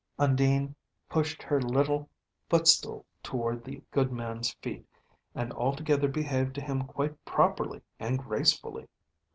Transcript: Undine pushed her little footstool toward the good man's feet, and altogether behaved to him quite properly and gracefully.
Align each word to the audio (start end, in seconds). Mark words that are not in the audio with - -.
Undine 0.17 0.73
pushed 1.09 1.43
her 1.43 1.61
little 1.61 2.09
footstool 2.49 3.05
toward 3.21 3.63
the 3.63 3.83
good 3.91 4.11
man's 4.11 4.51
feet, 4.55 4.83
and 5.35 5.53
altogether 5.53 6.07
behaved 6.07 6.55
to 6.55 6.61
him 6.61 6.85
quite 6.85 7.23
properly 7.23 7.83
and 7.99 8.17
gracefully. 8.17 8.87